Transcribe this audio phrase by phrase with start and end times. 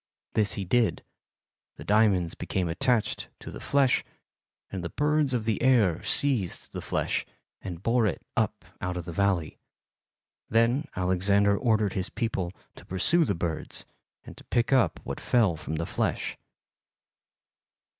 [0.33, 1.03] This he did,
[1.75, 4.03] the diamonds became attached to the flesh,
[4.71, 7.23] and the birds of the air seized the flesh
[7.61, 9.59] and bore it up out of the valley.
[10.49, 13.85] Then Alexander ordered his people to pursue the birds
[14.25, 16.35] and to pick up what fell from the flesh."